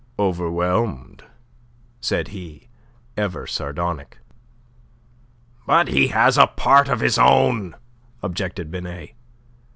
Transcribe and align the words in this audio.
"Overwhelmed," 0.17 1.25
said 1.99 2.29
he, 2.29 2.69
ever 3.15 3.45
sardonic. 3.45 4.17
"But 5.67 5.89
he 5.89 6.07
has 6.07 6.39
a 6.39 6.47
part 6.47 6.89
of 6.89 7.01
his 7.01 7.19
own," 7.19 7.75
objected 8.23 8.71
Binet. 8.71 9.11